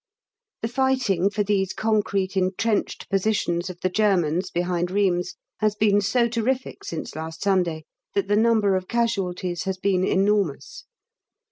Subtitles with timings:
[0.63, 6.27] The fighting for these concrete entrenched positions of the Germans behind Rheims has been so
[6.27, 7.85] terrific since last Sunday
[8.15, 10.85] that the number of casualties has been enormous.